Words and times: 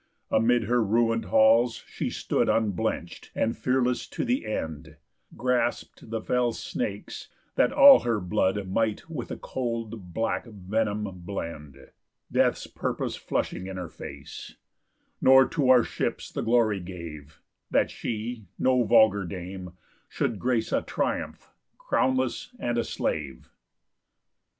Amid 0.31 0.63
her 0.63 0.83
ruin'd 0.83 1.25
halls 1.25 1.83
she 1.87 2.09
stood 2.09 2.47
Unblench'd, 2.49 3.29
and 3.35 3.55
fearless 3.55 4.07
to 4.07 4.25
the 4.25 4.47
end 4.47 4.97
Grasp'd 5.37 6.09
the 6.09 6.19
fell 6.23 6.53
snakes, 6.53 7.29
that 7.53 7.71
all 7.71 7.99
her 7.99 8.19
blood 8.19 8.67
Might 8.67 9.07
with 9.11 9.27
the 9.27 9.37
cold 9.37 10.11
black 10.11 10.47
venom 10.47 11.03
blend, 11.19 11.91
Death's 12.31 12.65
purpose 12.65 13.15
flushing 13.15 13.67
in 13.67 13.77
her 13.77 13.89
face; 13.89 14.55
Nor 15.21 15.47
to 15.49 15.69
our 15.69 15.83
ships 15.83 16.31
the 16.31 16.41
glory 16.41 16.79
gave, 16.79 17.39
That 17.69 17.91
she, 17.91 18.47
no 18.57 18.81
vulgar 18.83 19.23
dame, 19.23 19.73
should 20.09 20.39
grace 20.39 20.71
A 20.71 20.81
triumph, 20.81 21.53
crownless, 21.79 22.55
and 22.57 22.79
a 22.79 22.83
slave. 22.83 23.51